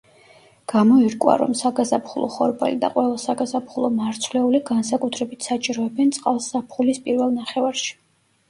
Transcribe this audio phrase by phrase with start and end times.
[0.71, 7.95] გამოირკვა, რომ საგაზაფხულო ხორბალი და ყველა საგაზაფხულო მარცვლეული განსაკუთრებით საჭიროებენ წყალს ზაფხულის პირველ ნახევარში.